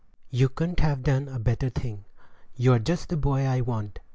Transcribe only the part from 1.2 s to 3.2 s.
a better thing; you're just the